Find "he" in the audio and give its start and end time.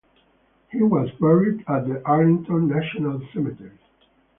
0.71-0.81